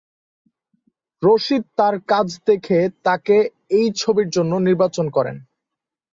[1.23, 3.35] রশীদ তার কাজ দেখে তাকে
[3.71, 5.37] এই ছবির জন্য নির্বাচন করেন।